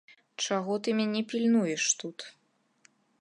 [0.45, 2.27] Чаго ты мяне пільнуеш тут?